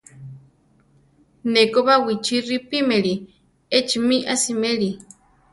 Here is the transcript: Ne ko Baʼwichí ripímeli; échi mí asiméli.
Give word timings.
Ne 1.51 1.63
ko 1.71 1.79
Baʼwichí 1.87 2.35
ripímeli; 2.47 3.13
échi 3.77 3.97
mí 4.07 4.17
asiméli. 4.33 4.89